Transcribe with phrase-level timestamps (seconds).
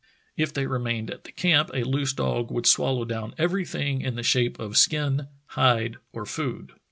[0.35, 4.23] If they remained at the camp a loose dog would swallow down everything in the
[4.23, 6.71] shape of skin, hide, or food.